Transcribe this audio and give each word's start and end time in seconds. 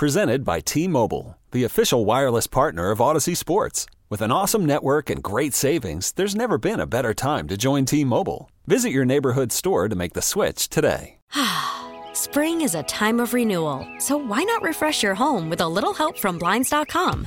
Presented 0.00 0.46
by 0.46 0.60
T 0.60 0.88
Mobile, 0.88 1.36
the 1.50 1.64
official 1.64 2.06
wireless 2.06 2.46
partner 2.46 2.90
of 2.90 3.00
Audacy 3.00 3.36
Sports. 3.36 3.84
With 4.08 4.22
an 4.22 4.32
awesome 4.32 4.64
network 4.64 5.10
and 5.10 5.22
great 5.22 5.52
savings, 5.52 6.12
there's 6.12 6.34
never 6.34 6.56
been 6.56 6.80
a 6.80 6.86
better 6.86 7.12
time 7.12 7.46
to 7.48 7.58
join 7.58 7.84
T 7.84 8.02
Mobile. 8.02 8.50
Visit 8.66 8.92
your 8.92 9.04
neighborhood 9.04 9.52
store 9.52 9.90
to 9.90 9.94
make 9.94 10.14
the 10.14 10.22
switch 10.22 10.70
today. 10.70 11.18
Spring 12.14 12.62
is 12.62 12.74
a 12.74 12.82
time 12.84 13.20
of 13.20 13.34
renewal, 13.34 13.86
so 13.98 14.16
why 14.16 14.42
not 14.42 14.62
refresh 14.62 15.02
your 15.02 15.14
home 15.14 15.50
with 15.50 15.60
a 15.60 15.68
little 15.68 15.92
help 15.92 16.16
from 16.16 16.38
Blinds.com? 16.38 17.26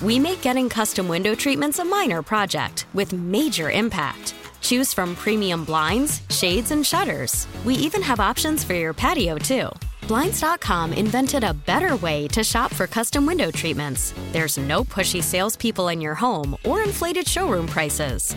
We 0.00 0.20
make 0.20 0.40
getting 0.40 0.68
custom 0.68 1.08
window 1.08 1.34
treatments 1.34 1.80
a 1.80 1.84
minor 1.84 2.22
project 2.22 2.86
with 2.94 3.12
major 3.12 3.72
impact. 3.72 4.36
Choose 4.60 4.94
from 4.94 5.16
premium 5.16 5.64
blinds, 5.64 6.22
shades, 6.30 6.70
and 6.70 6.86
shutters. 6.86 7.48
We 7.64 7.74
even 7.74 8.02
have 8.02 8.20
options 8.20 8.62
for 8.62 8.74
your 8.74 8.94
patio, 8.94 9.36
too. 9.36 9.68
Blinds.com 10.06 10.92
invented 10.92 11.44
a 11.44 11.54
better 11.54 11.96
way 11.96 12.28
to 12.28 12.44
shop 12.44 12.72
for 12.72 12.86
custom 12.86 13.24
window 13.24 13.50
treatments. 13.50 14.12
There's 14.32 14.58
no 14.58 14.84
pushy 14.84 15.22
salespeople 15.22 15.88
in 15.88 16.00
your 16.00 16.14
home 16.14 16.56
or 16.64 16.82
inflated 16.82 17.26
showroom 17.26 17.66
prices. 17.66 18.36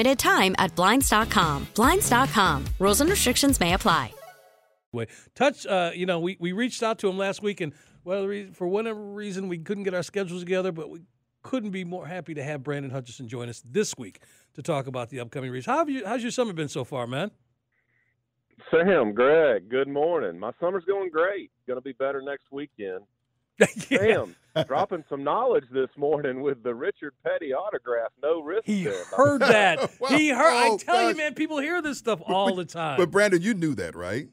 time 0.15 0.55
at 0.57 0.75
Blinds.com. 0.75 1.67
Blinds.com. 1.75 2.65
Rules 2.79 3.01
and 3.01 3.09
restrictions 3.09 3.59
may 3.59 3.73
apply. 3.73 4.13
way. 4.91 5.07
Touch, 5.35 5.65
uh, 5.65 5.91
you 5.93 6.05
know, 6.05 6.19
we, 6.19 6.37
we 6.39 6.51
reached 6.51 6.83
out 6.83 6.99
to 6.99 7.09
him 7.09 7.17
last 7.17 7.41
week, 7.41 7.61
and 7.61 7.73
well, 8.03 8.27
for 8.53 8.67
whatever 8.67 8.99
reason, 8.99 9.47
we 9.47 9.57
couldn't 9.59 9.83
get 9.83 9.93
our 9.93 10.03
schedules 10.03 10.41
together, 10.41 10.71
but 10.71 10.89
we 10.89 11.01
couldn't 11.43 11.71
be 11.71 11.83
more 11.83 12.05
happy 12.07 12.33
to 12.33 12.43
have 12.43 12.63
Brandon 12.63 12.91
Hutchison 12.91 13.27
join 13.27 13.47
us 13.49 13.63
this 13.65 13.93
week 13.97 14.21
to 14.55 14.61
talk 14.61 14.87
about 14.87 15.09
the 15.09 15.19
upcoming 15.19 15.51
race. 15.51 15.65
How 15.65 15.77
have 15.77 15.89
you? 15.89 16.05
How's 16.05 16.21
your 16.21 16.31
summer 16.31 16.53
been 16.53 16.67
so 16.67 16.83
far, 16.83 17.07
man? 17.07 17.31
Sam, 18.69 19.13
Greg, 19.13 19.69
good 19.69 19.87
morning. 19.87 20.37
My 20.39 20.51
summer's 20.59 20.83
going 20.85 21.09
great. 21.09 21.51
Going 21.67 21.77
to 21.77 21.81
be 21.83 21.93
better 21.93 22.21
next 22.21 22.45
weekend. 22.51 23.01
yeah. 23.89 23.97
Sam, 23.97 24.35
dropping 24.67 25.03
some 25.09 25.23
knowledge 25.23 25.65
this 25.71 25.89
morning 25.97 26.41
with 26.41 26.63
the 26.63 26.73
Richard 26.73 27.13
Petty 27.23 27.53
autograph. 27.53 28.11
No 28.21 28.41
risk. 28.41 28.63
He 28.65 28.83
there. 28.83 29.03
heard 29.15 29.41
that. 29.41 29.91
Well, 29.99 30.17
he 30.17 30.29
heard. 30.29 30.53
I 30.53 30.69
oh, 30.69 30.77
tell 30.77 31.09
you, 31.09 31.15
man, 31.15 31.33
people 31.35 31.59
hear 31.59 31.81
this 31.81 31.97
stuff 31.99 32.21
all 32.25 32.55
the 32.55 32.65
time. 32.65 32.97
But 32.97 33.11
Brandon, 33.11 33.41
you 33.41 33.53
knew 33.53 33.75
that, 33.75 33.95
right? 33.95 34.29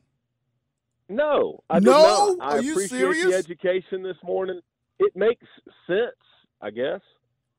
No, 1.08 1.62
I 1.70 1.78
did 1.78 1.86
No? 1.86 2.36
not. 2.39 2.52
I 2.52 2.56
Are 2.58 2.62
you 2.62 2.72
appreciate 2.72 2.98
serious? 2.98 3.27
the 3.27 3.34
education 3.34 4.02
this 4.02 4.16
morning. 4.24 4.61
It 4.98 5.14
makes 5.14 5.44
sense, 5.86 6.16
I 6.61 6.70
guess. 6.70 7.00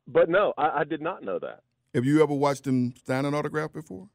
But 0.08 0.30
no, 0.30 0.54
I, 0.58 0.80
I 0.80 0.84
did 0.84 1.02
not 1.02 1.24
know 1.24 1.40
that. 1.40 1.62
Have 1.94 2.06
you 2.06 2.22
ever 2.22 2.34
watched 2.34 2.66
him 2.68 2.94
sign 3.08 3.26
an 3.26 3.34
autograph 3.34 3.74
before? 3.74 4.08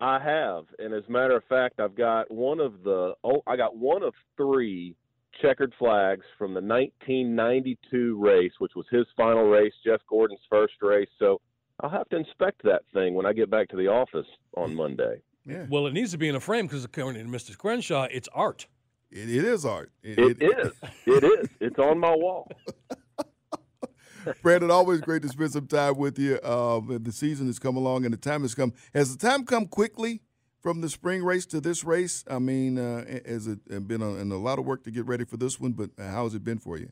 I 0.00 0.18
have, 0.18 0.64
and 0.78 0.92
as 0.92 1.04
a 1.08 1.12
matter 1.12 1.36
of 1.36 1.44
fact, 1.48 1.78
I've 1.78 1.94
got 1.94 2.30
one 2.30 2.58
of 2.60 2.82
the 2.82 3.14
oh, 3.22 3.42
I 3.46 3.56
got 3.56 3.76
one 3.76 4.02
of 4.02 4.14
three 4.36 4.96
checkered 5.40 5.72
flags 5.78 6.24
from 6.38 6.54
the 6.54 6.60
1992 6.60 8.22
race, 8.22 8.52
which 8.58 8.72
was 8.74 8.86
his 8.90 9.06
final 9.16 9.44
race, 9.44 9.72
Jeff 9.84 10.00
Gordon's 10.08 10.40
first 10.50 10.74
race. 10.82 11.08
So 11.18 11.40
I'll 11.80 11.90
have 11.90 12.08
to 12.10 12.16
inspect 12.16 12.62
that 12.64 12.82
thing 12.92 13.14
when 13.14 13.26
I 13.26 13.32
get 13.32 13.50
back 13.50 13.68
to 13.70 13.76
the 13.76 13.88
office 13.88 14.26
on 14.56 14.74
Monday. 14.74 15.22
Yeah. 15.44 15.66
well, 15.68 15.86
it 15.86 15.92
needs 15.92 16.12
to 16.12 16.18
be 16.18 16.28
in 16.28 16.36
a 16.36 16.40
frame 16.40 16.66
because 16.66 16.84
according 16.84 17.24
to 17.24 17.28
Mr. 17.28 17.56
Crenshaw, 17.56 18.06
it's 18.10 18.28
art. 18.32 18.66
It, 19.10 19.28
it 19.28 19.44
is 19.44 19.64
art. 19.64 19.90
It 20.02 20.18
is. 20.18 20.72
It 21.06 21.24
is. 21.24 21.48
It's 21.60 21.78
on 21.78 21.98
my 21.98 22.14
wall. 22.14 22.48
Brandon, 24.42 24.70
always 24.70 25.00
great 25.00 25.22
to 25.22 25.28
spend 25.28 25.52
some 25.52 25.66
time 25.66 25.96
with 25.96 26.18
you. 26.18 26.36
Uh, 26.36 26.80
the 26.98 27.10
season 27.10 27.46
has 27.46 27.58
come 27.58 27.76
along 27.76 28.04
and 28.04 28.14
the 28.14 28.18
time 28.18 28.42
has 28.42 28.54
come. 28.54 28.72
Has 28.94 29.16
the 29.16 29.26
time 29.26 29.44
come 29.44 29.66
quickly 29.66 30.22
from 30.62 30.80
the 30.80 30.88
spring 30.88 31.22
race 31.22 31.44
to 31.46 31.60
this 31.60 31.84
race? 31.84 32.24
I 32.30 32.38
mean, 32.38 32.78
uh, 32.78 33.04
has 33.26 33.46
it 33.46 33.86
been 33.86 34.00
a, 34.00 34.08
a 34.08 34.38
lot 34.38 34.58
of 34.58 34.64
work 34.64 34.84
to 34.84 34.90
get 34.90 35.04
ready 35.06 35.24
for 35.24 35.36
this 35.36 35.60
one? 35.60 35.72
But 35.72 35.90
how 35.98 36.24
has 36.24 36.34
it 36.34 36.44
been 36.44 36.58
for 36.58 36.78
you? 36.78 36.90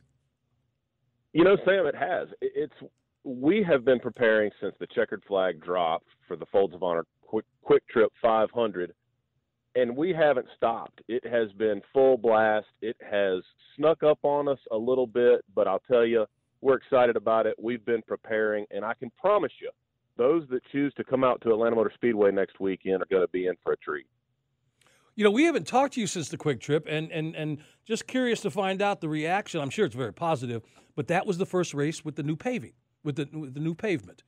You 1.33 1.45
know, 1.45 1.57
Sam, 1.65 1.87
it 1.87 1.95
has. 1.95 2.29
It's 2.41 2.75
we 3.23 3.65
have 3.69 3.85
been 3.85 4.01
preparing 4.01 4.51
since 4.61 4.75
the 4.81 4.87
checkered 4.95 5.23
flag 5.29 5.63
dropped 5.63 6.09
for 6.27 6.37
the 6.37 6.47
Folds 6.47 6.75
of 6.75 6.83
Honor 6.83 7.05
Quick, 7.23 7.45
QuikTrip 7.69 8.09
500, 8.21 8.93
and 9.77 9.97
we 9.97 10.13
haven't 10.13 10.47
stopped. 10.57 11.01
It 11.07 11.25
has 11.25 11.53
been 11.53 11.81
full 11.93 12.17
blast. 12.17 12.67
It 12.83 12.97
has 13.09 13.43
snuck 13.77 14.03
up 14.03 14.19
on 14.23 14.49
us 14.49 14.59
a 14.73 14.77
little 14.77 15.07
bit, 15.07 15.45
but 15.55 15.69
I'll 15.69 15.83
tell 15.91 16.05
you, 16.05 16.27
we're 16.61 16.77
excited 16.77 17.17
about 17.17 17.47
it. 17.47 17.55
We've 17.59 17.85
been 17.85 18.03
preparing, 18.07 18.67
and 18.71 18.85
I 18.85 18.95
can 18.95 19.11
promise 19.21 19.53
you, 19.61 19.71
those 20.17 20.47
that 20.51 20.63
choose 20.71 20.93
to 20.95 21.05
come 21.05 21.25
out 21.25 21.41
to 21.43 21.51
Atlanta 21.51 21.77
Motor 21.77 21.93
Speedway 21.95 22.31
next 22.31 22.61
weekend 22.61 23.03
are 23.03 23.07
going 23.11 23.23
to 23.23 23.29
be 23.29 23.47
in 23.47 23.55
for 23.63 23.73
a 23.73 23.77
treat. 23.77 24.07
You 25.17 25.25
know, 25.25 25.31
we 25.31 25.45
haven't 25.45 25.67
talked 25.67 25.95
to 25.95 26.01
you 26.01 26.07
since 26.07 26.29
the 26.29 26.39
QuikTrip, 26.39 26.85
and 26.89 27.11
and 27.11 27.35
and 27.35 27.59
just 27.85 28.07
curious 28.07 28.41
to 28.43 28.51
find 28.51 28.81
out 28.81 29.01
the 29.01 29.09
reaction. 29.09 29.61
I'm 29.61 29.71
sure 29.71 29.85
it's 29.85 29.95
very 29.95 30.13
positive, 30.13 30.63
but 30.95 31.09
that 31.09 31.27
was 31.27 31.39
the 31.39 31.47
first 31.47 31.75
race 31.75 32.05
with 32.05 32.17
the 32.17 32.23
new 32.23 32.37
paving, 32.37 32.73
with 33.03 33.17
the 33.17 33.29
with 33.33 33.55
the 33.55 33.61
new 33.61 33.75
pavement, 33.75 34.23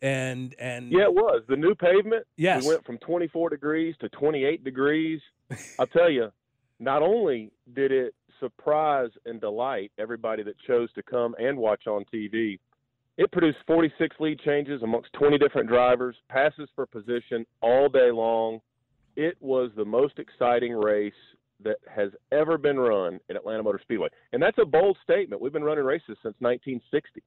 and 0.00 0.54
and 0.58 0.90
Yeah, 0.90 1.04
it 1.04 1.14
was 1.14 1.42
the 1.48 1.56
new 1.56 1.74
pavement. 1.74 2.24
Yes. 2.36 2.62
we 2.62 2.70
went 2.70 2.86
from 2.86 2.98
24 2.98 3.50
degrees 3.50 3.94
to 4.00 4.08
28 4.10 4.64
degrees. 4.64 5.20
I'll 5.78 5.86
tell 5.88 6.10
you, 6.10 6.30
not 6.78 7.02
only 7.02 7.50
did 7.74 7.92
it 7.92 8.14
surprise 8.40 9.10
and 9.26 9.40
delight 9.40 9.90
everybody 9.98 10.42
that 10.44 10.54
chose 10.66 10.90
to 10.94 11.02
come 11.02 11.34
and 11.38 11.58
watch 11.58 11.86
on 11.86 12.04
TV, 12.12 12.58
it 13.18 13.32
produced 13.32 13.58
46 13.66 14.16
lead 14.20 14.38
changes 14.40 14.82
amongst 14.82 15.12
20 15.14 15.38
different 15.38 15.68
drivers, 15.68 16.16
passes 16.28 16.68
for 16.74 16.86
position 16.86 17.44
all 17.60 17.88
day 17.88 18.12
long. 18.12 18.60
It 19.16 19.36
was 19.40 19.70
the 19.76 19.84
most 19.84 20.20
exciting 20.20 20.72
race 20.72 21.12
that 21.64 21.78
has 21.92 22.10
ever 22.30 22.56
been 22.56 22.78
run 22.78 23.18
at 23.28 23.34
Atlanta 23.34 23.64
Motor 23.64 23.80
Speedway, 23.82 24.08
and 24.32 24.40
that's 24.40 24.58
a 24.62 24.64
bold 24.64 24.96
statement. 25.02 25.42
We've 25.42 25.52
been 25.52 25.64
running 25.64 25.84
races 25.84 26.16
since 26.22 26.36
1960. 26.38 27.20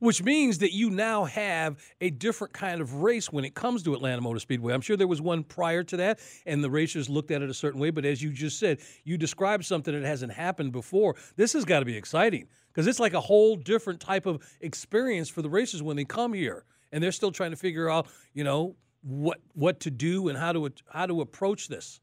Which 0.00 0.22
means 0.22 0.58
that 0.58 0.72
you 0.72 0.90
now 0.90 1.24
have 1.24 1.78
a 2.00 2.10
different 2.10 2.52
kind 2.52 2.80
of 2.80 2.94
race 2.94 3.30
when 3.30 3.44
it 3.44 3.54
comes 3.54 3.82
to 3.84 3.94
Atlanta 3.94 4.20
Motor 4.20 4.40
Speedway. 4.40 4.74
I'm 4.74 4.80
sure 4.80 4.96
there 4.96 5.06
was 5.06 5.22
one 5.22 5.44
prior 5.44 5.84
to 5.84 5.96
that, 5.98 6.18
and 6.44 6.64
the 6.64 6.70
racers 6.70 7.08
looked 7.08 7.30
at 7.30 7.42
it 7.42 7.48
a 7.48 7.54
certain 7.54 7.80
way. 7.80 7.90
But 7.90 8.04
as 8.04 8.22
you 8.22 8.30
just 8.30 8.58
said, 8.58 8.80
you 9.04 9.16
described 9.16 9.64
something 9.64 9.94
that 9.94 10.06
hasn't 10.06 10.32
happened 10.32 10.72
before. 10.72 11.14
This 11.36 11.52
has 11.52 11.64
got 11.64 11.80
to 11.80 11.84
be 11.84 11.96
exciting 11.96 12.48
because 12.72 12.86
it's 12.86 13.00
like 13.00 13.14
a 13.14 13.20
whole 13.20 13.56
different 13.56 14.00
type 14.00 14.26
of 14.26 14.42
experience 14.60 15.28
for 15.28 15.42
the 15.42 15.50
racers 15.50 15.82
when 15.82 15.96
they 15.96 16.04
come 16.04 16.32
here, 16.32 16.64
and 16.92 17.02
they're 17.02 17.12
still 17.12 17.32
trying 17.32 17.50
to 17.50 17.56
figure 17.56 17.88
out, 17.88 18.08
you 18.34 18.44
know, 18.44 18.76
what 19.02 19.38
what 19.54 19.80
to 19.80 19.90
do 19.90 20.28
and 20.28 20.36
how 20.36 20.52
to 20.52 20.70
how 20.92 21.06
to 21.06 21.20
approach 21.20 21.68
this. 21.68 22.00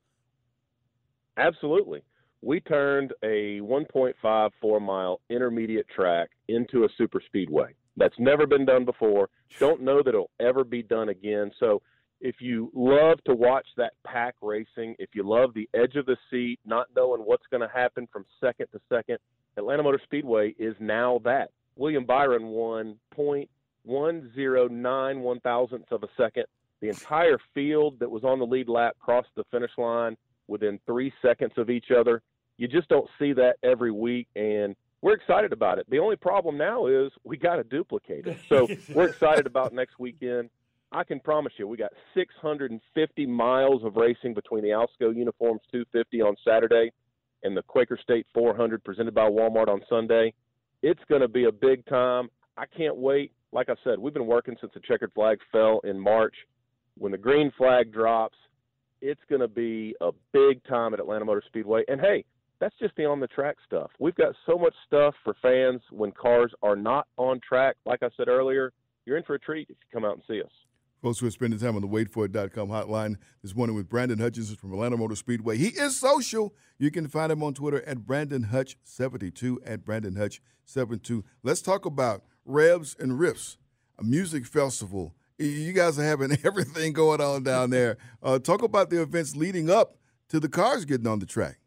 Absolutely. 1.38 2.02
We 2.41 2.59
turned 2.59 3.14
a 3.24 3.59
1.54 3.62 4.81
mile 4.81 5.22
intermediate 5.29 5.88
track 5.90 6.29
into 6.47 6.84
a 6.84 6.88
super 6.97 7.22
speedway. 7.25 7.74
That's 7.97 8.18
never 8.19 8.46
been 8.46 8.66
done 8.66 8.85
before. 8.85 9.30
Don't 9.59 9.81
know 9.81 10.02
that 10.03 10.09
it'll 10.09 10.30
ever 10.40 10.63
be 10.63 10.84
done 10.84 11.09
again. 11.09 11.52
So, 11.59 11.81
if 12.19 12.35
you 12.40 12.72
love 12.74 13.24
to 13.25 13.35
watch 13.35 13.68
that 13.78 13.94
pack 14.03 14.34
racing, 14.41 14.96
if 14.97 15.09
you 15.13 15.22
love 15.22 15.53
the 15.53 15.69
edge 15.75 15.96
of 15.96 16.08
the 16.08 16.18
seat, 16.31 16.59
not 16.66 16.88
knowing 16.96 17.22
what's 17.22 17.46
going 17.52 17.62
to 17.62 17.72
happen 17.72 18.08
from 18.12 18.25
second 18.41 18.68
to 18.72 18.80
second, 18.90 19.19
Atlanta 19.56 19.84
Motor 19.84 20.02
Speedway 20.03 20.55
is 20.58 20.76
now 20.79 21.22
that. 21.23 21.52
William 21.76 22.05
Byron 22.05 22.47
won 22.47 22.96
0.109 23.16 25.20
one 25.20 25.40
thousandths 25.41 25.91
of 25.91 26.03
a 26.03 26.08
second. 26.17 26.46
The 26.82 26.90
entire 26.90 27.38
field 27.53 28.00
that 28.00 28.09
was 28.09 28.23
on 28.23 28.40
the 28.40 28.46
lead 28.46 28.70
lap 28.70 28.96
crossed 29.00 29.29
the 29.35 29.43
finish 29.52 29.72
line 29.78 30.16
within 30.47 30.79
three 30.85 31.11
seconds 31.22 31.53
of 31.58 31.70
each 31.70 31.88
other. 31.96 32.22
You 32.58 32.67
just 32.67 32.90
don't 32.90 33.09
see 33.20 33.34
that 33.34 33.58
every 33.64 33.91
week, 33.91 34.28
and 34.35 34.76
we're 35.07 35.13
excited 35.13 35.53
about 35.53 35.79
it. 35.79 35.89
The 35.89 35.99
only 35.99 36.17
problem 36.17 36.57
now 36.57 36.87
is 36.87 37.13
we 37.23 37.37
got 37.37 37.55
to 37.55 37.63
duplicate 37.63 38.27
it. 38.27 38.37
So 38.49 38.67
we're 38.93 39.07
excited 39.07 39.45
about 39.45 39.71
next 39.71 39.97
weekend. 39.99 40.49
I 40.91 41.05
can 41.05 41.21
promise 41.21 41.53
you, 41.57 41.65
we 41.65 41.77
got 41.77 41.93
650 42.13 43.25
miles 43.25 43.85
of 43.85 43.95
racing 43.95 44.33
between 44.33 44.63
the 44.63 44.71
Alsco 44.71 45.15
Uniforms 45.15 45.61
250 45.71 46.21
on 46.21 46.35
Saturday 46.45 46.91
and 47.43 47.55
the 47.55 47.61
Quaker 47.61 47.97
State 48.03 48.27
400 48.33 48.83
presented 48.83 49.15
by 49.15 49.29
Walmart 49.29 49.69
on 49.69 49.79
Sunday. 49.89 50.33
It's 50.83 51.01
going 51.07 51.21
to 51.21 51.29
be 51.29 51.45
a 51.45 51.53
big 51.53 51.85
time. 51.85 52.27
I 52.57 52.65
can't 52.65 52.97
wait. 52.97 53.31
Like 53.53 53.69
I 53.69 53.75
said, 53.85 53.99
we've 53.99 54.13
been 54.13 54.27
working 54.27 54.57
since 54.59 54.73
the 54.73 54.81
checkered 54.81 55.13
flag 55.13 55.37
fell 55.53 55.79
in 55.85 55.97
March. 55.97 56.35
When 56.97 57.13
the 57.13 57.17
green 57.17 57.49
flag 57.57 57.93
drops, 57.93 58.35
it's 58.99 59.21
going 59.29 59.41
to 59.41 59.47
be 59.47 59.95
a 60.01 60.11
big 60.33 60.61
time 60.65 60.93
at 60.93 60.99
Atlanta 60.99 61.23
Motor 61.23 61.43
Speedway. 61.47 61.83
And 61.87 62.01
hey, 62.01 62.25
that's 62.59 62.75
just 62.79 62.95
the 62.95 63.05
on 63.05 63.19
the 63.19 63.27
track 63.27 63.57
stuff. 63.65 63.91
We've 63.99 64.15
got 64.15 64.33
so 64.45 64.57
much 64.57 64.73
stuff 64.85 65.15
for 65.23 65.35
fans 65.41 65.81
when 65.91 66.11
cars 66.11 66.53
are 66.61 66.75
not 66.75 67.07
on 67.17 67.39
track. 67.47 67.75
Like 67.85 68.03
I 68.03 68.09
said 68.17 68.27
earlier, 68.27 68.73
you're 69.05 69.17
in 69.17 69.23
for 69.23 69.35
a 69.35 69.39
treat 69.39 69.69
if 69.69 69.77
you 69.77 69.87
come 69.93 70.05
out 70.05 70.15
and 70.15 70.23
see 70.27 70.41
us. 70.41 70.51
Folks, 71.01 71.19
who 71.19 71.27
are 71.27 71.31
spending 71.31 71.59
time 71.59 71.75
on 71.75 71.81
the 71.83 71.87
waitforit.com 71.87 72.69
hotline 72.69 73.17
this 73.43 73.55
morning 73.55 73.75
with 73.75 73.87
Brandon 73.87 74.17
Hutchison 74.17 74.55
from 74.55 74.73
Atlanta 74.73 74.97
Motor 74.97 75.15
Speedway. 75.15 75.57
He 75.57 75.67
is 75.67 75.99
social. 75.99 76.55
You 76.79 76.89
can 76.89 77.07
find 77.07 77.31
him 77.31 77.43
on 77.43 77.53
Twitter 77.53 77.83
at 77.87 78.07
Brandon 78.07 78.45
Hutch72 78.51 79.57
at 79.63 79.85
Brandon 79.85 80.15
Hutch72. 80.15 81.23
Let's 81.43 81.61
talk 81.61 81.85
about 81.85 82.23
Revs 82.45 82.95
and 82.99 83.13
Riffs, 83.13 83.57
a 83.99 84.03
music 84.03 84.47
festival. 84.47 85.13
You 85.37 85.71
guys 85.71 85.99
are 85.99 86.03
having 86.03 86.35
everything 86.43 86.93
going 86.93 87.21
on 87.21 87.43
down 87.43 87.69
there. 87.69 87.97
Uh, 88.23 88.39
talk 88.39 88.63
about 88.63 88.89
the 88.89 88.99
events 88.99 89.35
leading 89.35 89.69
up 89.69 89.97
to 90.29 90.39
the 90.39 90.49
cars 90.49 90.83
getting 90.83 91.07
on 91.07 91.19
the 91.19 91.27
track. 91.27 91.59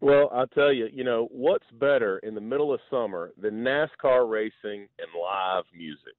Well, 0.00 0.30
I'll 0.32 0.46
tell 0.46 0.72
you, 0.72 0.88
you 0.92 1.04
know, 1.04 1.28
what's 1.30 1.66
better 1.72 2.18
in 2.18 2.34
the 2.34 2.40
middle 2.40 2.72
of 2.72 2.80
summer 2.90 3.32
than 3.40 3.64
NASCAR 3.64 4.28
racing 4.28 4.88
and 4.98 5.08
live 5.20 5.64
music? 5.74 6.14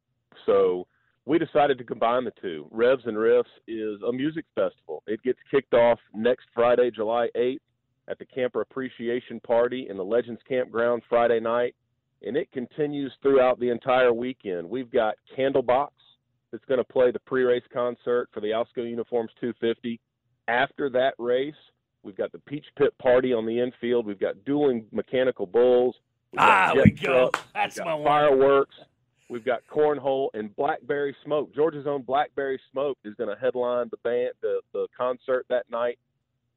So, 0.46 0.88
we 1.26 1.38
decided 1.38 1.78
to 1.78 1.84
combine 1.84 2.24
the 2.24 2.32
two. 2.42 2.68
Revs 2.72 3.04
and 3.06 3.18
Riffs 3.18 3.44
is 3.68 4.02
a 4.02 4.14
music 4.14 4.46
festival. 4.56 5.04
It 5.08 5.22
gets 5.24 5.40
kicked 5.52 5.74
off 5.74 6.00
next 6.14 6.46
Friday, 6.54 6.90
July 6.90 7.28
8th, 7.36 7.60
at 8.08 8.18
the 8.18 8.26
Camper 8.26 8.62
Appreciation 8.62 9.42
Party 9.42 9.88
in 9.90 9.98
the 9.98 10.06
Legends 10.06 10.40
Campground 10.48 11.02
Friday 11.10 11.42
night, 11.42 11.76
and 12.26 12.38
it 12.38 12.50
continues 12.54 13.12
throughout 13.22 13.60
the 13.60 13.70
entire 13.70 14.14
weekend. 14.14 14.70
We've 14.70 14.90
got 14.90 15.16
Candlebox 15.38 15.90
that's 16.52 16.64
going 16.66 16.80
to 16.80 16.86
play 16.86 17.12
the 17.12 17.20
pre-race 17.20 17.66
concert 17.74 18.30
for 18.34 18.40
the 18.40 18.48
Alsco 18.48 18.90
Uniforms 18.90 19.32
250. 19.42 20.00
After 20.48 20.90
that 20.92 21.14
race, 21.20 21.54
we've 22.08 22.16
got 22.16 22.32
the 22.32 22.40
Peach 22.40 22.66
Pit 22.78 22.98
Party 23.00 23.34
on 23.34 23.46
the 23.46 23.60
infield. 23.60 24.08
We've 24.08 24.20
got 24.20 24.46
dueling 24.46 24.86
mechanical 24.94 25.46
bulls. 25.46 25.94
Ah, 26.38 26.72
we 26.74 26.92
go. 26.92 27.30
That's 27.54 27.78
my 27.78 28.02
fireworks. 28.02 28.76
We've 29.30 29.44
got 29.44 29.60
cornhole 29.70 30.30
and 30.34 30.56
Blackberry 30.56 31.14
Smoke. 31.26 31.54
Georgia's 31.54 31.86
own 31.86 32.04
Blackberry 32.04 32.60
Smoke 32.72 32.98
is 33.04 33.14
going 33.16 33.30
to 33.30 33.40
headline 33.40 33.90
the 33.92 33.98
band, 33.98 34.32
the, 34.42 34.62
the 34.74 34.88
concert 34.98 35.46
that 35.50 35.70
night. 35.70 36.00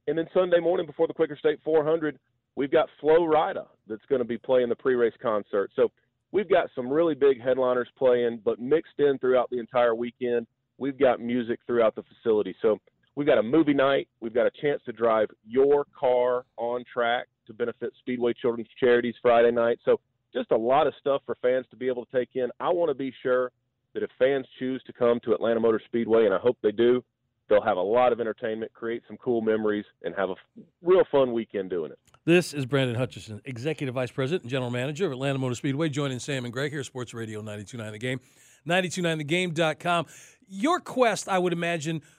And 0.06 0.16
then 0.16 0.28
Sunday 0.32 0.60
morning 0.60 0.86
before 0.86 1.08
the 1.08 1.14
Quaker 1.14 1.36
State 1.36 1.58
400, 1.64 2.16
we've 2.54 2.70
got 2.70 2.88
Flo 3.00 3.26
Rida 3.26 3.66
that's 3.88 4.04
going 4.08 4.20
to 4.20 4.24
be 4.24 4.38
playing 4.38 4.68
the 4.68 4.76
pre-race 4.76 5.14
concert. 5.20 5.72
So 5.74 5.90
we've 6.30 6.48
got 6.48 6.70
some 6.76 6.88
really 6.88 7.16
big 7.16 7.42
headliners 7.42 7.88
playing, 7.98 8.40
but 8.44 8.60
mixed 8.60 9.00
in 9.00 9.18
throughout 9.18 9.50
the 9.50 9.58
entire 9.58 9.96
weekend, 9.96 10.46
we've 10.78 10.98
got 10.98 11.20
music 11.20 11.58
throughout 11.66 11.96
the 11.96 12.04
facility. 12.04 12.54
So 12.62 12.78
we've 13.16 13.26
got 13.26 13.38
a 13.38 13.42
movie 13.42 13.74
night. 13.74 14.08
We've 14.20 14.34
got 14.34 14.46
a 14.46 14.50
chance 14.62 14.80
to 14.86 14.92
drive 14.92 15.28
your 15.46 15.86
car 15.98 16.44
on 16.56 16.84
track 16.92 17.26
to 17.46 17.54
benefit 17.54 17.92
Speedway 18.00 18.32
Children's 18.40 18.68
Charities 18.78 19.14
Friday 19.20 19.50
night. 19.50 19.78
So 19.84 20.00
just 20.32 20.50
a 20.52 20.56
lot 20.56 20.86
of 20.86 20.94
stuff 21.00 21.22
for 21.26 21.36
fans 21.42 21.66
to 21.70 21.76
be 21.76 21.88
able 21.88 22.06
to 22.06 22.16
take 22.16 22.30
in. 22.34 22.48
I 22.60 22.68
want 22.70 22.90
to 22.90 22.94
be 22.94 23.12
sure 23.22 23.50
that 23.94 24.02
if 24.02 24.10
fans 24.18 24.46
choose 24.58 24.82
to 24.86 24.92
come 24.92 25.18
to 25.24 25.32
Atlanta 25.32 25.58
Motor 25.58 25.80
Speedway, 25.84 26.24
and 26.24 26.32
I 26.32 26.38
hope 26.38 26.56
they 26.62 26.70
do, 26.70 27.02
they'll 27.48 27.62
have 27.62 27.76
a 27.76 27.82
lot 27.82 28.12
of 28.12 28.20
entertainment, 28.20 28.72
create 28.72 29.02
some 29.08 29.16
cool 29.16 29.40
memories, 29.40 29.84
and 30.04 30.14
have 30.14 30.30
a 30.30 30.34
real 30.82 31.02
fun 31.10 31.32
weekend 31.32 31.70
doing 31.70 31.90
it. 31.90 31.98
This 32.24 32.54
is 32.54 32.66
Brandon 32.66 32.94
Hutchison, 32.94 33.40
Executive 33.44 33.96
Vice 33.96 34.12
President 34.12 34.42
and 34.42 34.50
General 34.50 34.70
Manager 34.70 35.06
of 35.06 35.12
Atlanta 35.12 35.40
Motor 35.40 35.56
Speedway, 35.56 35.88
joining 35.88 36.20
Sam 36.20 36.44
and 36.44 36.52
Greg 36.52 36.70
here, 36.70 36.84
Sports 36.84 37.12
Radio 37.12 37.40
929 37.40 37.92
The 37.92 37.98
Game, 37.98 38.20
929thegame.com. 38.68 40.06
Your 40.46 40.78
quest, 40.78 41.28
I 41.28 41.38
would 41.38 41.52
imagine– 41.52 42.02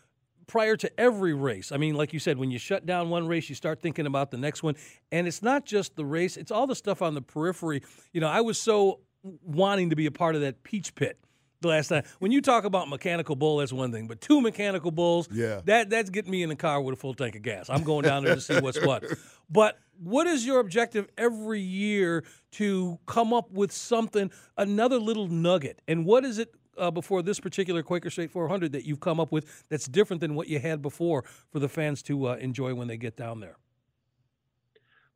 prior 0.47 0.75
to 0.77 0.99
every 0.99 1.33
race. 1.33 1.71
I 1.71 1.77
mean, 1.77 1.95
like 1.95 2.13
you 2.13 2.19
said, 2.19 2.37
when 2.37 2.51
you 2.51 2.59
shut 2.59 2.85
down 2.85 3.09
one 3.09 3.27
race, 3.27 3.49
you 3.49 3.55
start 3.55 3.81
thinking 3.81 4.05
about 4.05 4.31
the 4.31 4.37
next 4.37 4.63
one. 4.63 4.75
And 5.11 5.27
it's 5.27 5.41
not 5.41 5.65
just 5.65 5.95
the 5.95 6.05
race, 6.05 6.37
it's 6.37 6.51
all 6.51 6.67
the 6.67 6.75
stuff 6.75 7.01
on 7.01 7.13
the 7.13 7.21
periphery. 7.21 7.83
You 8.13 8.21
know, 8.21 8.27
I 8.27 8.41
was 8.41 8.57
so 8.59 8.99
wanting 9.23 9.89
to 9.91 9.95
be 9.95 10.05
a 10.05 10.11
part 10.11 10.35
of 10.35 10.41
that 10.41 10.63
peach 10.63 10.95
pit 10.95 11.17
the 11.61 11.67
last 11.67 11.87
time. 11.87 12.03
When 12.19 12.31
you 12.31 12.41
talk 12.41 12.63
about 12.63 12.89
mechanical 12.89 13.35
bull, 13.35 13.57
that's 13.57 13.71
one 13.71 13.91
thing, 13.91 14.07
but 14.07 14.19
two 14.19 14.41
mechanical 14.41 14.91
bulls, 14.91 15.29
yeah. 15.31 15.61
that 15.65 15.89
that's 15.89 16.09
getting 16.09 16.31
me 16.31 16.43
in 16.43 16.49
the 16.49 16.55
car 16.55 16.81
with 16.81 16.93
a 16.93 16.97
full 16.97 17.13
tank 17.13 17.35
of 17.35 17.43
gas. 17.43 17.69
I'm 17.69 17.83
going 17.83 18.03
down 18.03 18.23
there 18.23 18.35
to 18.35 18.41
see 18.41 18.59
what's 18.59 18.81
what. 18.85 19.03
But 19.49 19.77
what 19.99 20.27
is 20.27 20.45
your 20.45 20.59
objective 20.59 21.07
every 21.17 21.61
year 21.61 22.23
to 22.53 22.99
come 23.05 23.33
up 23.33 23.51
with 23.51 23.71
something, 23.71 24.31
another 24.57 24.97
little 24.97 25.27
nugget? 25.27 25.81
And 25.87 26.05
what 26.05 26.25
is 26.25 26.39
it 26.39 26.53
uh, 26.77 26.91
before 26.91 27.21
this 27.21 27.39
particular 27.39 27.83
Quaker 27.83 28.09
State 28.09 28.31
400 28.31 28.71
that 28.71 28.85
you've 28.85 28.99
come 28.99 29.19
up 29.19 29.31
with 29.31 29.65
that's 29.69 29.87
different 29.87 30.21
than 30.21 30.35
what 30.35 30.47
you 30.47 30.59
had 30.59 30.81
before 30.81 31.23
for 31.49 31.59
the 31.59 31.69
fans 31.69 32.01
to 32.03 32.29
uh, 32.29 32.35
enjoy 32.35 32.73
when 32.73 32.87
they 32.87 32.97
get 32.97 33.15
down 33.15 33.39
there? 33.39 33.57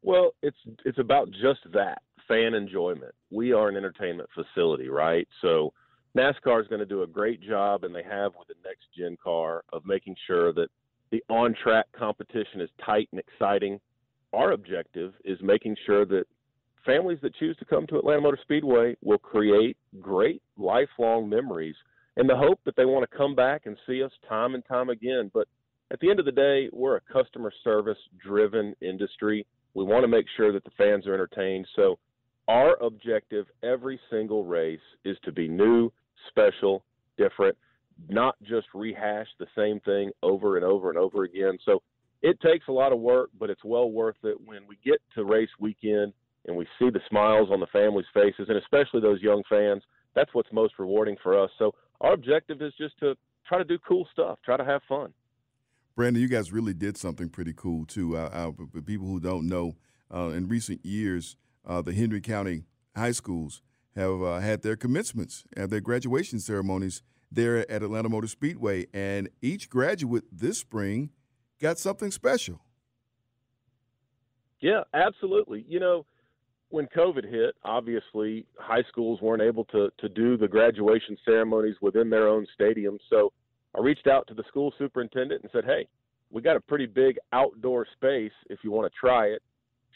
Well, 0.01 0.31
it's 0.43 0.57
it's 0.85 0.99
about 0.99 1.31
just 1.31 1.61
that 1.73 2.03
fan 2.27 2.53
enjoyment. 2.53 3.13
We 3.31 3.53
are 3.53 3.69
an 3.69 3.75
entertainment 3.75 4.29
facility, 4.35 4.87
right? 4.87 5.27
So 5.41 5.73
NASCAR 6.15 6.61
is 6.61 6.67
going 6.67 6.79
to 6.79 6.85
do 6.85 7.03
a 7.03 7.07
great 7.07 7.41
job, 7.41 7.83
and 7.83 7.93
they 7.93 8.03
have 8.03 8.33
with 8.37 8.47
the 8.47 8.55
next 8.63 8.85
gen 8.97 9.17
car 9.21 9.63
of 9.73 9.85
making 9.85 10.15
sure 10.27 10.53
that 10.53 10.67
the 11.11 11.23
on 11.29 11.55
track 11.61 11.87
competition 11.97 12.61
is 12.61 12.69
tight 12.85 13.09
and 13.11 13.19
exciting. 13.19 13.79
Our 14.31 14.51
objective 14.51 15.13
is 15.23 15.37
making 15.41 15.75
sure 15.85 16.05
that 16.05 16.25
families 16.85 17.19
that 17.21 17.35
choose 17.35 17.57
to 17.57 17.65
come 17.65 17.87
to 17.87 17.97
Atlanta 17.97 18.21
Motor 18.21 18.39
Speedway 18.41 18.95
will 19.01 19.17
create 19.17 19.77
great 19.99 20.41
lifelong 20.57 21.27
memories 21.27 21.75
in 22.17 22.27
the 22.27 22.35
hope 22.35 22.59
that 22.65 22.75
they 22.75 22.85
want 22.85 23.09
to 23.09 23.17
come 23.17 23.35
back 23.35 23.65
and 23.65 23.77
see 23.87 24.03
us 24.03 24.11
time 24.27 24.55
and 24.55 24.63
time 24.65 24.89
again. 24.89 25.29
But 25.33 25.47
at 25.91 25.99
the 25.99 26.09
end 26.09 26.19
of 26.19 26.25
the 26.25 26.31
day, 26.31 26.69
we're 26.71 26.97
a 26.97 27.01
customer 27.13 27.51
service 27.63 27.97
driven 28.23 28.75
industry. 28.81 29.45
We 29.73 29.83
want 29.83 30.03
to 30.03 30.07
make 30.07 30.25
sure 30.37 30.53
that 30.53 30.63
the 30.63 30.71
fans 30.77 31.05
are 31.07 31.13
entertained. 31.13 31.67
So 31.75 31.99
our 32.47 32.81
objective 32.81 33.47
every 33.63 33.99
single 34.09 34.45
race 34.45 34.79
is 35.03 35.17
to 35.25 35.31
be 35.31 35.47
new, 35.47 35.91
special, 36.29 36.83
different, 37.17 37.57
not 38.09 38.35
just 38.43 38.67
rehash 38.73 39.27
the 39.39 39.47
same 39.55 39.79
thing 39.81 40.11
over 40.23 40.57
and 40.57 40.65
over 40.65 40.89
and 40.89 40.97
over 40.97 41.23
again. 41.23 41.57
So 41.65 41.81
it 42.21 42.39
takes 42.41 42.67
a 42.67 42.71
lot 42.71 42.91
of 42.93 42.99
work, 42.99 43.29
but 43.39 43.49
it's 43.49 43.63
well 43.63 43.91
worth 43.91 44.17
it 44.23 44.38
when 44.43 44.67
we 44.67 44.77
get 44.83 45.01
to 45.15 45.25
race 45.25 45.49
weekend 45.59 46.13
and 46.45 46.56
we 46.56 46.65
see 46.80 46.89
the 46.89 47.01
smiles 47.09 47.50
on 47.51 47.59
the 47.59 47.68
families' 47.68 48.06
faces, 48.13 48.47
and 48.50 48.57
especially 48.57 49.01
those 49.01 49.21
young 49.21 49.44
fans. 49.50 49.83
That's 50.15 50.33
what's 50.33 50.51
most 50.51 50.74
rewarding 50.80 51.18
for 51.21 51.42
us. 51.42 51.50
So 51.57 51.74
our 52.01 52.13
objective 52.13 52.62
is 52.62 52.74
just 52.77 52.97
to 53.00 53.15
try 53.47 53.57
to 53.57 53.63
do 53.63 53.77
cool 53.88 54.07
stuff, 54.12 54.39
try 54.44 54.57
to 54.57 54.65
have 54.65 54.81
fun. 54.88 55.13
Brandon, 55.95 56.21
you 56.21 56.27
guys 56.27 56.51
really 56.51 56.74
did 56.74 56.97
something 56.97 57.30
pretty 57.30 57.53
cool 57.56 57.86
too. 57.86 58.18
Uh, 58.18 58.30
uh, 58.31 58.51
for 58.71 58.81
people 58.81 59.07
who 59.07 59.19
don't 59.19 59.47
know, 59.47 59.75
uh, 60.13 60.30
in 60.30 60.47
recent 60.47 60.86
years, 60.86 61.38
uh, 61.65 61.81
the 61.81 61.94
Henry 61.94 62.21
County 62.21 62.63
high 62.95 63.12
schools 63.12 63.62
have 63.96 64.22
uh, 64.22 64.39
had 64.39 64.62
their 64.62 64.75
commencements 64.75 65.46
and 65.55 65.69
their 65.69 65.81
graduation 65.81 66.39
ceremonies 66.39 67.01
there 67.31 67.69
at 67.72 67.84
Atlanta 67.84 68.10
Motor 68.10 68.27
Speedway, 68.27 68.86
and 68.93 69.29
each 69.41 69.69
graduate 69.69 70.24
this 70.31 70.60
spring 70.60 71.10
got 71.60 71.77
something 71.77 72.12
special. 72.12 72.62
Yeah, 74.60 74.84
absolutely. 74.93 75.65
You 75.67 75.79
know, 75.79 76.05
when 76.69 76.88
COVID 76.88 77.29
hit, 77.29 77.55
obviously 77.63 78.45
high 78.57 78.84
schools 78.89 79.22
weren't 79.22 79.41
able 79.41 79.65
to 79.65 79.89
to 80.00 80.10
do 80.10 80.38
the 80.38 80.48
graduation 80.48 81.17
ceremonies 81.25 81.75
within 81.81 82.10
their 82.10 82.27
own 82.27 82.45
stadium. 82.53 82.98
So 83.10 83.31
I 83.75 83.81
reached 83.81 84.07
out 84.07 84.27
to 84.27 84.34
the 84.34 84.43
school 84.48 84.74
superintendent 84.77 85.41
and 85.43 85.51
said, 85.51 85.65
"Hey, 85.65 85.88
we 86.31 86.41
got 86.41 86.55
a 86.55 86.62
pretty 86.62 86.86
big 86.86 87.17
outdoor 87.34 87.86
space 87.93 88.34
if 88.50 88.60
you 88.63 88.72
want 88.72 88.91
to 88.91 89.00
try 89.00 89.27
it." 89.27 89.41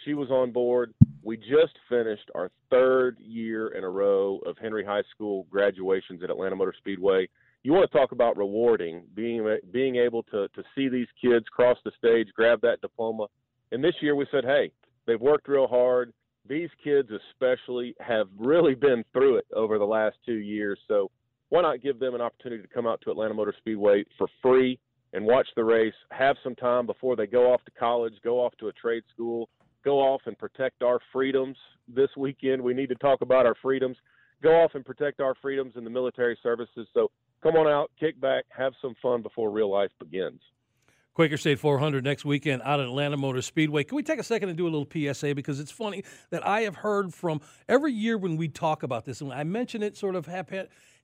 She 0.05 0.13
was 0.13 0.29
on 0.31 0.51
board. 0.51 0.93
We 1.23 1.35
just 1.37 1.77
finished 1.89 2.29
our 2.33 2.49
third 2.69 3.19
year 3.19 3.69
in 3.69 3.83
a 3.83 3.89
row 3.89 4.37
of 4.45 4.57
Henry 4.57 4.85
High 4.85 5.03
School 5.11 5.45
graduations 5.49 6.23
at 6.23 6.29
Atlanta 6.29 6.55
Motor 6.55 6.73
Speedway. 6.77 7.27
You 7.63 7.73
want 7.73 7.91
to 7.91 7.97
talk 7.97 8.13
about 8.13 8.37
rewarding, 8.37 9.05
being 9.15 9.59
being 9.71 9.95
able 9.97 10.23
to 10.23 10.47
to 10.47 10.63
see 10.75 10.87
these 10.87 11.07
kids 11.21 11.45
cross 11.49 11.77
the 11.83 11.91
stage, 11.97 12.29
grab 12.33 12.61
that 12.61 12.79
diploma. 12.81 13.27
And 13.71 13.83
this 13.83 13.95
year 14.01 14.15
we 14.15 14.25
said, 14.31 14.45
"Hey, 14.45 14.71
they've 15.05 15.19
worked 15.19 15.47
real 15.47 15.67
hard 15.67 16.13
these 16.49 16.69
kids 16.83 17.09
especially 17.31 17.95
have 17.99 18.27
really 18.37 18.75
been 18.75 19.05
through 19.13 19.37
it 19.37 19.45
over 19.55 19.77
the 19.77 19.85
last 19.85 20.17
two 20.25 20.39
years. 20.39 20.79
So 20.87 21.11
why 21.49 21.61
not 21.61 21.81
give 21.81 21.99
them 21.99 22.15
an 22.15 22.21
opportunity 22.21 22.61
to 22.61 22.67
come 22.67 22.87
out 22.87 22.99
to 23.01 23.11
Atlanta 23.11 23.35
Motor 23.35 23.53
Speedway 23.57 24.03
for 24.17 24.27
free 24.41 24.79
and 25.13 25.25
watch 25.25 25.47
the 25.55 25.63
race, 25.63 25.93
have 26.11 26.35
some 26.43 26.55
time 26.55 26.85
before 26.85 27.15
they 27.15 27.27
go 27.27 27.53
off 27.53 27.63
to 27.65 27.71
college, 27.71 28.13
go 28.23 28.43
off 28.43 28.53
to 28.59 28.67
a 28.67 28.73
trade 28.73 29.03
school, 29.13 29.49
go 29.83 29.99
off 29.99 30.21
and 30.25 30.37
protect 30.37 30.83
our 30.83 30.99
freedoms 31.13 31.57
this 31.87 32.09
weekend. 32.17 32.61
We 32.61 32.73
need 32.73 32.89
to 32.89 32.95
talk 32.95 33.21
about 33.21 33.45
our 33.45 33.55
freedoms. 33.61 33.97
Go 34.41 34.51
off 34.61 34.71
and 34.75 34.85
protect 34.85 35.19
our 35.19 35.35
freedoms 35.41 35.73
in 35.75 35.83
the 35.83 35.89
military 35.89 36.37
services. 36.43 36.87
So 36.93 37.09
come 37.41 37.55
on 37.55 37.67
out, 37.67 37.91
kick 37.99 38.19
back, 38.19 38.45
have 38.49 38.73
some 38.81 38.95
fun 39.01 39.21
before 39.21 39.51
real 39.51 39.71
life 39.71 39.91
begins. 39.99 40.41
Quaker 41.19 41.35
State 41.35 41.59
400 41.59 42.01
next 42.01 42.23
weekend 42.23 42.61
out 42.63 42.79
at 42.79 42.85
Atlanta 42.85 43.17
Motor 43.17 43.41
Speedway. 43.41 43.83
Can 43.83 43.97
we 43.97 44.03
take 44.03 44.19
a 44.19 44.23
second 44.23 44.47
and 44.47 44.57
do 44.57 44.65
a 44.65 44.71
little 44.71 44.87
PSA? 44.89 45.35
Because 45.35 45.59
it's 45.59 45.69
funny 45.69 46.05
that 46.29 46.47
I 46.47 46.61
have 46.61 46.77
heard 46.77 47.13
from 47.13 47.41
every 47.67 47.91
year 47.91 48.17
when 48.17 48.37
we 48.37 48.47
talk 48.47 48.83
about 48.83 49.03
this, 49.03 49.19
and 49.19 49.33
I 49.33 49.43
mention 49.43 49.83
it 49.83 49.97
sort 49.97 50.15
of 50.15 50.27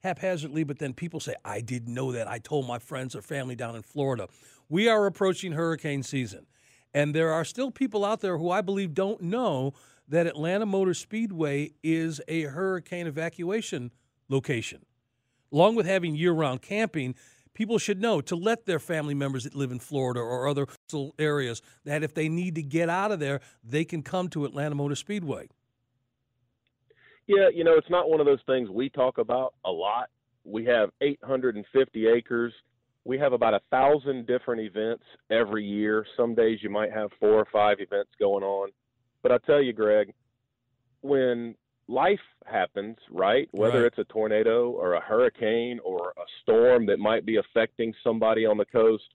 haphazardly, 0.02 0.64
but 0.64 0.78
then 0.78 0.94
people 0.94 1.20
say, 1.20 1.34
I 1.44 1.60
didn't 1.60 1.92
know 1.92 2.12
that. 2.12 2.28
I 2.28 2.38
told 2.38 2.66
my 2.66 2.78
friends 2.78 3.14
or 3.14 3.20
family 3.20 3.56
down 3.56 3.76
in 3.76 3.82
Florida. 3.82 4.26
We 4.70 4.88
are 4.88 5.04
approaching 5.04 5.52
hurricane 5.52 6.02
season. 6.02 6.46
And 6.94 7.14
there 7.14 7.30
are 7.30 7.44
still 7.44 7.70
people 7.70 8.02
out 8.02 8.22
there 8.22 8.38
who 8.38 8.50
I 8.50 8.62
believe 8.62 8.94
don't 8.94 9.20
know 9.20 9.74
that 10.08 10.26
Atlanta 10.26 10.64
Motor 10.64 10.94
Speedway 10.94 11.72
is 11.82 12.22
a 12.26 12.44
hurricane 12.44 13.06
evacuation 13.06 13.90
location. 14.30 14.86
Along 15.52 15.74
with 15.74 15.84
having 15.84 16.16
year 16.16 16.32
round 16.32 16.62
camping, 16.62 17.14
people 17.56 17.78
should 17.78 18.02
know 18.02 18.20
to 18.20 18.36
let 18.36 18.66
their 18.66 18.78
family 18.78 19.14
members 19.14 19.44
that 19.44 19.54
live 19.54 19.72
in 19.72 19.78
Florida 19.78 20.20
or 20.20 20.46
other 20.46 20.66
areas 21.18 21.62
that 21.84 22.02
if 22.02 22.12
they 22.12 22.28
need 22.28 22.54
to 22.54 22.62
get 22.62 22.90
out 22.90 23.10
of 23.10 23.18
there, 23.18 23.40
they 23.64 23.82
can 23.82 24.02
come 24.02 24.28
to 24.28 24.44
Atlanta 24.44 24.74
Motor 24.74 24.94
Speedway. 24.94 25.48
Yeah, 27.26 27.48
you 27.52 27.64
know, 27.64 27.72
it's 27.76 27.88
not 27.88 28.10
one 28.10 28.20
of 28.20 28.26
those 28.26 28.42
things 28.46 28.68
we 28.68 28.90
talk 28.90 29.16
about 29.16 29.54
a 29.64 29.70
lot. 29.70 30.10
We 30.44 30.66
have 30.66 30.90
850 31.00 32.06
acres. 32.06 32.52
We 33.04 33.18
have 33.18 33.32
about 33.32 33.54
a 33.54 33.60
thousand 33.70 34.26
different 34.26 34.60
events 34.60 35.04
every 35.30 35.64
year. 35.64 36.04
Some 36.14 36.34
days 36.34 36.58
you 36.62 36.68
might 36.68 36.92
have 36.92 37.08
four 37.18 37.32
or 37.32 37.46
five 37.50 37.78
events 37.80 38.10
going 38.20 38.44
on. 38.44 38.68
But 39.22 39.32
I 39.32 39.38
tell 39.46 39.62
you, 39.62 39.72
Greg, 39.72 40.12
when 41.00 41.54
life 41.88 42.20
happens, 42.44 42.96
right? 43.10 43.48
Whether 43.52 43.82
Right. 43.82 43.86
it's 43.86 43.98
a 43.98 44.04
tornado 44.04 44.70
or 44.70 44.94
a 44.94 45.00
hurricane 45.00 45.78
or 45.80 46.12
a 46.16 46.24
storm 46.42 46.86
that 46.86 46.98
might 46.98 47.24
be 47.24 47.36
affecting 47.36 47.94
somebody 48.02 48.44
on 48.46 48.56
the 48.56 48.64
coast, 48.66 49.14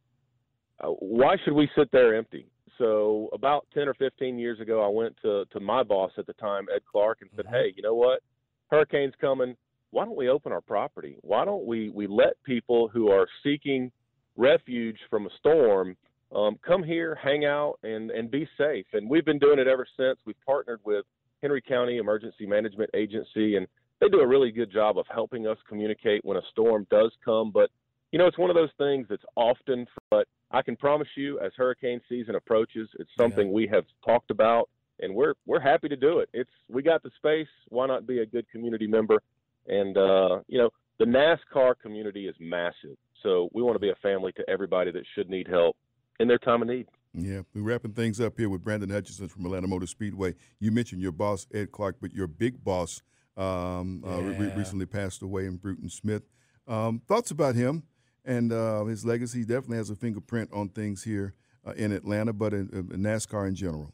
uh, 0.80 0.88
why 0.88 1.38
should 1.38 1.54
we 1.54 1.68
sit 1.76 1.92
there 1.92 2.16
empty? 2.16 2.48
So 2.78 3.30
about 3.34 3.68
10 3.74 3.88
or 3.88 3.94
15 3.96 4.40
years 4.40 4.60
ago, 4.60 4.84
I 4.84 4.88
went 4.88 5.16
to, 5.22 5.46
to 5.52 5.60
my 5.60 5.84
boss 5.84 6.12
at 6.18 6.26
the 6.26 6.34
time, 6.34 6.68
Ed 6.74 6.82
Clark, 6.90 7.22
and 7.22 7.30
said, 7.36 7.46
hey, 7.48 7.74
you 7.76 7.84
know 7.84 7.94
what? 7.94 8.24
Hurricane's 8.70 9.14
coming. 9.20 9.56
Why 9.92 10.06
don't 10.06 10.16
we 10.16 10.30
open 10.30 10.52
our 10.52 10.62
property? 10.62 11.18
Why 11.22 11.44
don't 11.46 11.66
we, 11.66 11.90
we 11.90 12.08
let 12.08 12.42
people 12.44 12.88
who 12.88 13.10
are 13.12 13.28
seeking 13.44 13.92
refuge 14.38 14.98
from 15.10 15.28
a 15.28 15.30
storm 15.38 15.98
um, 16.34 16.58
come 16.66 16.82
here, 16.82 17.14
hang 17.22 17.44
out, 17.46 17.78
and, 17.84 18.10
and 18.10 18.32
be 18.32 18.48
safe? 18.58 18.86
And 18.94 19.10
we've 19.10 19.26
been 19.26 19.40
doing 19.40 19.60
it 19.60 19.68
ever 19.68 19.86
since. 19.98 20.18
We've 20.26 20.40
partnered 20.46 20.80
with 20.86 21.06
Henry 21.42 21.62
County 21.62 21.98
Emergency 21.98 22.46
Management 22.46 22.90
Agency, 22.94 23.56
and 23.56 23.68
they 24.00 24.10
do 24.10 24.20
a 24.20 24.28
really 24.28 24.52
good 24.52 24.72
job 24.72 24.98
of 24.98 25.06
helping 25.14 25.48
us 25.48 25.58
communicate 25.68 26.24
when 26.24 26.38
a 26.38 26.42
storm 26.52 26.88
does 26.90 27.12
come. 27.24 27.52
But 27.52 27.70
you 28.12 28.20
know, 28.20 28.28
it's 28.28 28.38
one 28.38 28.50
of 28.50 28.56
those 28.56 28.72
things 28.78 29.08
that's 29.10 29.24
often, 29.36 29.88
but 30.10 30.28
I 30.52 30.62
can 30.62 30.76
promise 30.76 31.08
you, 31.16 31.40
as 31.40 31.52
hurricane 31.56 32.02
season 32.10 32.36
approaches, 32.36 32.90
it's 33.00 33.10
something 33.18 33.54
we 33.54 33.68
have 33.68 33.86
talked 34.06 34.32
about, 34.32 34.70
and 35.00 35.16
we're 35.16 35.34
we're 35.46 35.62
happy 35.62 35.88
to 35.88 35.96
do 35.96 36.20
it. 36.20 36.30
It's 36.34 36.52
we 36.68 36.84
got 36.84 37.04
the 37.04 37.12
space. 37.18 37.48
Why 37.70 37.88
not 37.88 38.06
be 38.06 38.20
a 38.20 38.26
good 38.26 38.50
community 38.50 38.88
member? 38.88 39.22
And 39.68 39.98
uh, 39.98 40.40
you 40.48 40.58
know, 40.58 40.70
the 41.00 41.06
NASCAR 41.06 41.76
community 41.82 42.28
is 42.28 42.36
massive, 42.40 42.98
so 43.24 43.50
we 43.54 43.62
want 43.62 43.76
to 43.76 43.80
be 43.80 43.90
a 43.90 43.96
family 43.96 44.32
to 44.34 44.50
everybody 44.50 44.92
that 44.92 45.04
should 45.16 45.30
need 45.30 45.48
help 45.48 45.78
in 46.20 46.28
their 46.28 46.40
time 46.40 46.62
of 46.62 46.68
need. 46.68 46.88
Yeah, 47.14 47.42
we're 47.54 47.62
wrapping 47.64 47.92
things 47.92 48.22
up 48.22 48.38
here 48.38 48.48
with 48.48 48.64
Brandon 48.64 48.90
Hutchinson 48.90 49.28
from 49.28 49.46
Atlanta 49.46 49.68
Motor 49.68 49.88
Speedway. 49.88 50.36
You 50.60 50.72
mentioned 50.72 51.02
your 51.02 51.12
boss, 51.12 51.46
Ed 51.54 51.72
Clark, 51.72 51.98
but 52.02 52.14
your 52.14 52.28
big 52.28 52.64
boss 52.64 53.02
um, 53.36 54.04
uh, 54.08 54.22
re- 54.22 54.54
recently 54.56 54.86
passed 54.86 55.22
away 55.22 55.46
in 55.46 55.58
Bruton 55.58 55.90
Smith. 55.90 56.24
Um, 56.68 57.02
thoughts 57.08 57.32
about 57.32 57.56
him 57.56 57.84
and 58.24 58.54
uh, 58.54 58.86
his 58.86 59.04
legacy? 59.06 59.40
He 59.40 59.46
definitely 59.46 59.78
has 59.78 59.90
a 59.90 59.96
fingerprint 59.96 60.52
on 60.54 60.70
things 60.70 61.04
here 61.04 61.34
uh, 61.68 61.72
in 61.72 61.92
Atlanta, 61.92 62.32
but 62.32 62.54
in, 62.54 62.70
in 62.72 63.02
NASCAR 63.02 63.46
in 63.48 63.56
general. 63.56 63.92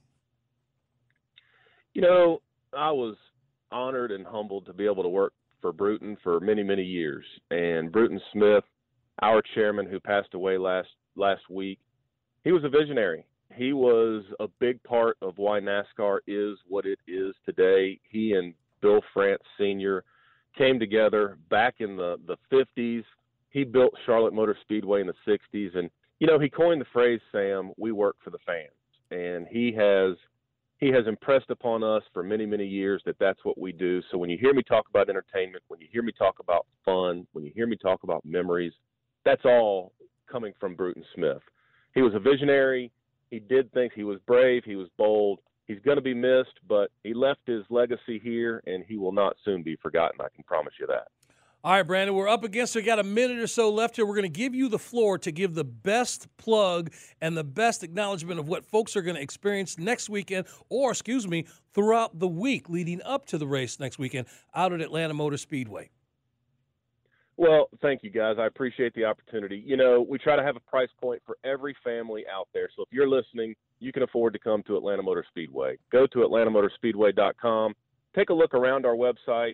You 1.94 2.04
know, 2.04 2.42
I 2.78 2.92
was 2.92 3.16
honored 3.72 4.12
and 4.12 4.28
humbled 4.28 4.68
to 4.68 4.74
be 4.74 4.86
able 4.86 5.02
to 5.02 5.10
work 5.10 5.34
for 5.60 5.74
Bruton 5.74 6.18
for 6.22 6.40
many, 6.40 6.62
many 6.62 6.84
years. 6.84 7.26
And 7.50 7.92
Bruton 7.92 8.22
Smith, 8.32 8.64
our 9.24 9.42
chairman 9.56 9.88
who 9.88 10.00
passed 10.00 10.36
away 10.36 10.60
last 10.60 10.90
last 11.16 11.50
week, 11.50 11.80
he 12.48 12.54
was 12.54 12.64
a 12.64 12.70
visionary. 12.70 13.26
He 13.54 13.74
was 13.74 14.24
a 14.40 14.48
big 14.62 14.82
part 14.84 15.18
of 15.22 15.38
why 15.38 15.60
NASCAR 15.60 16.20
is 16.28 16.58
what 16.66 16.86
it 16.86 16.98
is 17.06 17.36
today. 17.46 18.00
He 18.10 18.32
and 18.32 18.54
Bill 18.82 19.02
France 19.14 19.42
Sr. 19.58 20.06
came 20.58 20.80
together 20.80 21.40
back 21.50 21.76
in 21.80 21.98
the, 21.98 22.16
the 22.26 22.38
50s. 22.50 23.04
He 23.50 23.66
built 23.66 23.92
Charlotte 24.06 24.34
Motor 24.34 24.58
Speedway 24.62 25.02
in 25.02 25.08
the 25.08 25.14
60s. 25.28 25.78
And, 25.78 25.90
you 26.20 26.28
know, 26.28 26.40
he 26.40 26.48
coined 26.48 26.80
the 26.80 26.86
phrase, 26.94 27.20
Sam, 27.34 27.74
we 27.76 27.92
work 27.92 28.16
for 28.24 28.30
the 28.30 28.38
fans. 28.46 28.72
And 29.12 29.46
he 29.52 29.74
has 29.74 30.16
he 30.78 30.88
has 30.88 31.06
impressed 31.06 31.50
upon 31.50 31.84
us 31.84 32.04
for 32.14 32.24
many 32.24 32.46
many 32.46 32.66
years 32.66 33.02
that 33.06 33.20
that's 33.20 33.44
what 33.44 33.58
we 33.58 33.72
do 33.72 34.00
so 34.12 34.18
when 34.18 34.30
you 34.30 34.38
hear 34.38 34.54
me 34.54 34.62
talk 34.62 34.86
about 34.90 35.10
entertainment 35.10 35.64
when 35.70 35.80
you 35.82 35.88
hear 35.92 36.04
me 36.04 36.12
talk 36.12 36.36
about 36.40 36.68
fun 36.86 37.26
when 37.32 37.44
you 37.44 37.52
hear 37.56 37.66
me 37.66 37.76
talk 37.76 38.04
about 38.04 38.24
memories 38.24 38.74
that's 39.26 39.44
all 39.44 39.92
coming 40.30 40.54
from 40.60 40.76
bruton 40.76 41.04
smith 41.16 41.42
he 41.98 42.04
was 42.04 42.14
a 42.14 42.20
visionary 42.20 42.92
he 43.32 43.40
did 43.40 43.74
things 43.74 43.92
he 43.96 44.04
was 44.04 44.20
brave 44.28 44.62
he 44.64 44.76
was 44.76 44.88
bold 45.00 45.40
he's 45.66 45.80
going 45.80 45.98
to 45.98 46.02
be 46.02 46.14
missed 46.14 46.60
but 46.68 46.92
he 47.04 47.12
left 47.12 47.40
his 47.48 47.64
legacy 47.72 48.20
here 48.24 48.62
and 48.68 48.84
he 48.88 48.98
will 48.98 49.12
not 49.12 49.36
soon 49.44 49.64
be 49.64 49.76
forgotten 49.78 50.22
i 50.22 50.28
can 50.36 50.44
promise 50.44 50.74
you 50.80 50.86
that 50.86 51.08
All 51.64 51.74
right, 51.74 51.82
Brandon, 51.82 52.16
we're 52.16 52.30
up 52.30 52.44
against. 52.44 52.76
We 52.76 52.84
got 52.84 53.00
a 53.00 53.04
minute 53.04 53.40
or 53.40 53.48
so 53.48 53.72
left 53.72 53.96
here. 53.96 54.06
We're 54.06 54.16
going 54.16 54.32
to 54.32 54.40
give 54.44 54.54
you 54.54 54.70
the 54.70 54.80
floor 54.80 55.18
to 55.18 55.32
give 55.32 55.56
the 55.56 55.66
best 55.66 56.28
plug 56.38 56.94
and 57.20 57.36
the 57.36 57.44
best 57.44 57.84
acknowledgement 57.84 58.40
of 58.40 58.48
what 58.48 58.64
folks 58.64 58.96
are 58.96 59.02
going 59.02 59.16
to 59.16 59.22
experience 59.22 59.78
next 59.78 60.08
weekend, 60.08 60.46
or 60.70 60.92
excuse 60.92 61.28
me, 61.28 61.46
throughout 61.74 62.20
the 62.20 62.28
week 62.28 62.70
leading 62.70 63.02
up 63.02 63.26
to 63.26 63.38
the 63.40 63.48
race 63.48 63.80
next 63.80 63.98
weekend 63.98 64.28
out 64.54 64.72
at 64.72 64.82
Atlanta 64.82 65.16
Motor 65.16 65.38
Speedway. 65.38 65.90
Well, 67.38 67.70
thank 67.84 68.04
you 68.04 68.10
guys. 68.10 68.38
I 68.40 68.48
appreciate 68.48 68.96
the 68.96 69.06
opportunity. 69.06 69.62
You 69.64 69.78
know, 69.78 70.04
we 70.08 70.18
try 70.18 70.36
to 70.36 70.44
have 70.44 70.56
a 70.56 70.60
price 70.60 70.90
point 71.00 71.22
for 71.24 71.38
every 71.44 71.76
family 71.84 72.26
out 72.32 72.48
there. 72.52 72.68
So 72.76 72.82
if 72.82 72.90
you're 72.92 73.08
listening, 73.08 73.54
you 73.80 73.94
can 73.94 74.02
afford 74.02 74.34
to 74.34 74.40
come 74.40 74.64
to 74.64 74.76
Atlanta 74.76 75.04
Motor 75.04 75.24
Speedway. 75.30 75.78
Go 75.92 76.08
to 76.08 76.20
atlantamotorspeedway.com. 76.20 77.76
Take 78.16 78.30
a 78.32 78.34
look 78.34 78.56
around 78.56 78.88
our 78.88 78.96
website. 78.96 79.54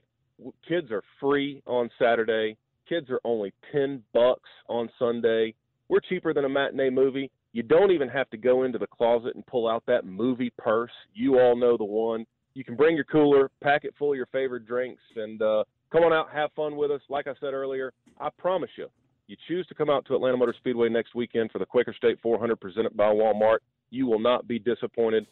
Kids 0.67 0.91
are 0.91 1.03
free 1.19 1.61
on 1.67 1.89
Saturday. 1.99 2.55
Kids 2.87 3.09
are 3.09 3.19
only 3.25 3.53
10 3.73 4.01
bucks 4.13 4.49
on 4.69 4.89
Sunday. 4.97 5.53
We're 5.89 5.99
cheaper 5.99 6.33
than 6.33 6.45
a 6.45 6.49
matinee 6.49 6.89
movie. 6.89 7.29
You 7.51 7.63
don't 7.63 7.91
even 7.91 8.07
have 8.07 8.29
to 8.29 8.37
go 8.37 8.63
into 8.63 8.79
the 8.79 8.87
closet 8.87 9.35
and 9.35 9.45
pull 9.45 9.67
out 9.67 9.83
that 9.87 10.05
movie 10.05 10.53
purse. 10.57 10.91
You 11.13 11.37
all 11.39 11.57
know 11.57 11.77
the 11.77 11.83
one. 11.83 12.25
You 12.53 12.63
can 12.63 12.75
bring 12.75 12.95
your 12.95 13.05
cooler, 13.05 13.51
pack 13.61 13.83
it 13.83 13.93
full 13.97 14.11
of 14.11 14.17
your 14.17 14.27
favorite 14.27 14.65
drinks, 14.65 15.01
and 15.15 15.41
uh, 15.41 15.63
come 15.93 16.03
on 16.03 16.11
out, 16.11 16.27
have 16.33 16.51
fun 16.55 16.75
with 16.75 16.91
us. 16.91 17.01
Like 17.07 17.27
I 17.27 17.33
said 17.39 17.53
earlier, 17.53 17.93
I 18.19 18.29
promise 18.37 18.71
you, 18.77 18.87
you 19.27 19.37
choose 19.47 19.65
to 19.67 19.75
come 19.75 19.89
out 19.89 20.05
to 20.07 20.15
Atlanta 20.15 20.35
Motor 20.35 20.55
Speedway 20.57 20.89
next 20.89 21.15
weekend 21.15 21.51
for 21.51 21.59
the 21.59 21.65
Quaker 21.65 21.93
State 21.95 22.19
400 22.21 22.59
presented 22.59 22.97
by 22.97 23.05
Walmart, 23.05 23.59
you 23.89 24.07
will 24.07 24.19
not 24.19 24.47
be 24.47 24.59
disappointed. 24.59 25.27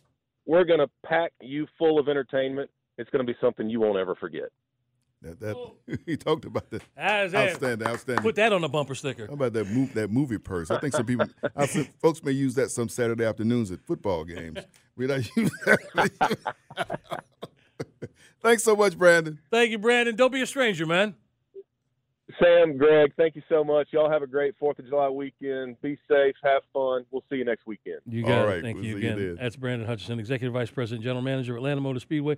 We're 0.45 0.63
going 0.63 0.79
to 0.79 0.89
pack 1.05 1.33
you 1.41 1.67
full 1.77 1.99
of 1.99 2.07
entertainment. 2.07 2.69
It's 2.97 3.09
going 3.09 3.25
to 3.25 3.31
be 3.31 3.37
something 3.41 3.69
you 3.69 3.79
won't 3.79 3.97
ever 3.97 4.15
forget. 4.15 4.49
That, 5.21 5.39
that 5.39 5.55
he 6.05 6.17
talked 6.17 6.45
about 6.45 6.69
that. 6.71 6.81
How's? 6.95 7.33
Outstanding, 7.33 7.87
outstanding. 7.87 8.23
Put 8.23 8.35
that 8.35 8.53
on 8.53 8.63
a 8.63 8.69
bumper 8.69 8.95
sticker. 8.95 9.27
How 9.27 9.33
about 9.33 9.53
that 9.53 9.67
move, 9.67 9.93
that 9.93 10.09
movie 10.09 10.37
purse? 10.37 10.71
I 10.71 10.79
think 10.79 10.93
some 10.93 11.05
people, 11.05 11.27
I 11.55 11.65
think 11.65 11.91
folks 11.99 12.23
may 12.23 12.31
use 12.31 12.55
that 12.55 12.71
some 12.71 12.89
Saturday 12.89 13.25
afternoons 13.25 13.71
at 13.71 13.81
football 13.81 14.23
games. 14.23 14.59
We 14.95 15.07
not 15.07 15.25
use 15.37 15.51
that. 15.65 17.23
Thanks 18.41 18.63
so 18.63 18.75
much, 18.75 18.97
Brandon. 18.97 19.39
Thank 19.51 19.71
you, 19.71 19.77
Brandon. 19.77 20.15
Don't 20.15 20.31
be 20.33 20.41
a 20.41 20.47
stranger, 20.47 20.85
man. 20.85 21.15
Sam, 22.39 22.77
Greg, 22.77 23.11
thank 23.17 23.35
you 23.35 23.41
so 23.49 23.63
much. 23.63 23.89
Y'all 23.91 24.09
have 24.09 24.21
a 24.21 24.27
great 24.27 24.55
4th 24.59 24.79
of 24.79 24.85
July 24.87 25.09
weekend. 25.09 25.79
Be 25.81 25.97
safe, 26.07 26.33
have 26.43 26.61
fun. 26.71 27.05
We'll 27.11 27.23
see 27.29 27.35
you 27.35 27.45
next 27.45 27.67
weekend. 27.67 27.99
You 28.05 28.23
All 28.23 28.29
got 28.29 28.43
right, 28.45 28.57
it. 28.59 28.61
Thank 28.63 28.77
we'll 28.77 28.85
you 28.85 28.99
see 28.99 29.05
you 29.05 29.11
again. 29.13 29.37
That's 29.39 29.57
Brandon 29.57 29.85
Hutchinson, 29.87 30.17
Executive 30.17 30.53
Vice 30.53 30.71
President, 30.71 31.03
General 31.03 31.21
Manager, 31.21 31.57
Atlanta 31.57 31.81
Motor 31.81 31.99
Speedway. 31.99 32.37